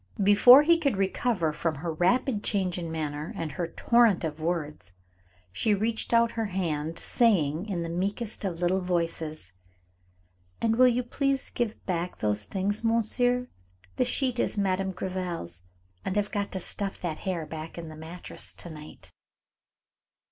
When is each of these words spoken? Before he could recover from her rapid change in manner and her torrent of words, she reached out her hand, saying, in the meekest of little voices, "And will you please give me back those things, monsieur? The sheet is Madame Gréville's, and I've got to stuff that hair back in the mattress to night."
Before 0.23 0.63
he 0.63 0.79
could 0.79 0.97
recover 0.97 1.53
from 1.53 1.75
her 1.75 1.93
rapid 1.93 2.43
change 2.43 2.79
in 2.79 2.91
manner 2.91 3.31
and 3.35 3.51
her 3.51 3.67
torrent 3.67 4.23
of 4.23 4.39
words, 4.39 4.93
she 5.51 5.75
reached 5.75 6.11
out 6.11 6.31
her 6.31 6.45
hand, 6.47 6.97
saying, 6.97 7.67
in 7.69 7.83
the 7.83 7.87
meekest 7.87 8.43
of 8.43 8.59
little 8.61 8.81
voices, 8.81 9.51
"And 10.59 10.75
will 10.75 10.87
you 10.87 11.03
please 11.03 11.51
give 11.51 11.75
me 11.75 11.81
back 11.85 12.17
those 12.17 12.45
things, 12.45 12.83
monsieur? 12.83 13.47
The 13.97 14.05
sheet 14.05 14.39
is 14.39 14.57
Madame 14.57 14.91
Gréville's, 14.91 15.67
and 16.03 16.17
I've 16.17 16.31
got 16.31 16.51
to 16.53 16.59
stuff 16.59 16.99
that 17.01 17.19
hair 17.19 17.45
back 17.45 17.77
in 17.77 17.87
the 17.89 17.95
mattress 17.95 18.53
to 18.53 18.71
night." 18.71 19.11